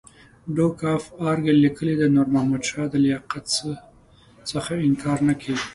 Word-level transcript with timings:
ډوک 0.55 0.79
اف 0.95 1.03
ارګایل 1.29 1.57
لیکي 1.63 1.93
د 1.97 2.03
نور 2.15 2.27
محمد 2.33 2.63
شاه 2.69 2.87
د 2.91 2.95
لیاقت 3.05 3.45
څخه 4.51 4.73
انکار 4.87 5.17
نه 5.27 5.33
کېږي. 5.41 5.67